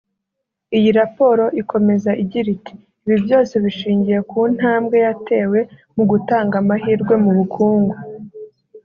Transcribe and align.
Iyi 0.77 0.89
raporo 0.99 1.45
ikomeza 1.61 2.11
igira 2.23 2.47
iti 2.57 2.73
‘‘Ibi 3.05 3.17
byose 3.25 3.53
bishingiye 3.63 4.19
ku 4.29 4.39
ntambwe 4.55 4.95
yatewe 5.05 5.59
mu 5.95 6.03
gutanga 6.11 6.55
amahirwe 6.61 7.13
mu 7.23 7.31
bukungu 7.37 7.95